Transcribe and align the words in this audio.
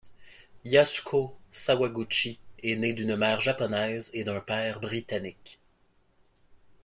Yasuko 0.65 1.37
Sawaguchi 1.51 2.39
est 2.63 2.75
née 2.75 2.93
d'une 2.93 3.15
mère 3.15 3.39
japonaise 3.39 4.09
et 4.15 4.23
d'un 4.23 4.39
père 4.39 4.79
britannique. 4.79 5.59